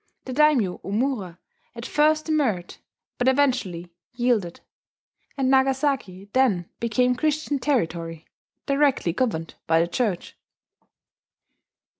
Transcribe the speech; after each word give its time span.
The 0.25 0.33
daimyo, 0.33 0.79
Omura, 0.79 1.37
at 1.75 1.85
first 1.85 2.25
demurred, 2.25 2.77
but 3.19 3.27
eventually 3.27 3.91
yielded; 4.13 4.59
and 5.37 5.47
Nagasaki 5.51 6.27
then 6.33 6.67
became 6.79 7.13
Christian 7.13 7.59
territory, 7.59 8.25
directly 8.65 9.13
governed 9.13 9.53
by 9.67 9.79
the 9.79 9.87
Church. 9.87 10.35